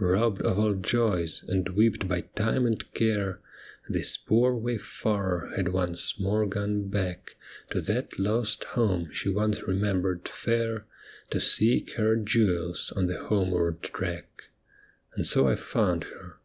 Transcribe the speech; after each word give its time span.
Robbed 0.00 0.42
of 0.42 0.58
all 0.58 0.74
joys, 0.74 1.44
and 1.46 1.68
whipped 1.68 2.08
by 2.08 2.22
time 2.22 2.66
and 2.66 2.92
care. 2.92 3.38
This 3.88 4.16
poor 4.16 4.52
wayfarer 4.56 5.52
had 5.54 5.68
once 5.68 6.18
more 6.18 6.44
gone 6.44 6.88
back 6.88 7.36
To 7.70 7.80
that 7.80 8.18
lost 8.18 8.64
home 8.74 9.10
she 9.12 9.28
once 9.28 9.62
remembered 9.68 10.26
fair, 10.26 10.86
To 11.30 11.38
seek 11.38 11.92
her 11.92 12.16
jewels 12.16 12.92
on 12.96 13.06
the 13.06 13.16
homeward 13.26 13.80
track. 13.80 14.46
And 15.14 15.24
so 15.24 15.46
I 15.46 15.54
found 15.54 16.02
her. 16.02 16.40